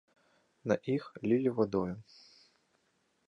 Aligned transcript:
На 0.69 0.77
іх 0.95 1.05
лілі 1.29 1.49
вадою. 1.59 1.91